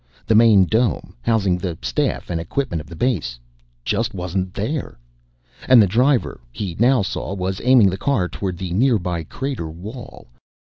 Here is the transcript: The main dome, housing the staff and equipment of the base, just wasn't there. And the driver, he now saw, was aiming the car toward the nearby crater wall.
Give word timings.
The 0.25 0.33
main 0.33 0.65
dome, 0.65 1.13
housing 1.21 1.59
the 1.59 1.77
staff 1.83 2.31
and 2.31 2.41
equipment 2.41 2.81
of 2.81 2.87
the 2.87 2.95
base, 2.95 3.37
just 3.85 4.15
wasn't 4.15 4.51
there. 4.55 4.97
And 5.69 5.79
the 5.79 5.85
driver, 5.85 6.41
he 6.51 6.75
now 6.79 7.03
saw, 7.03 7.35
was 7.35 7.61
aiming 7.63 7.91
the 7.91 7.97
car 7.99 8.27
toward 8.27 8.57
the 8.57 8.71
nearby 8.73 9.23
crater 9.23 9.69
wall. 9.69 10.25